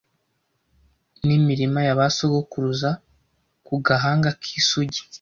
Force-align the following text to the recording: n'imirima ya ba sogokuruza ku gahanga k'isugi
n'imirima 1.25 1.79
ya 1.87 1.97
ba 1.99 2.07
sogokuruza 2.17 2.89
ku 3.65 3.73
gahanga 3.85 4.29
k'isugi 4.41 5.01